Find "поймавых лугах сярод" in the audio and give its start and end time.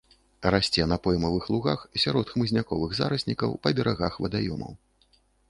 1.07-2.31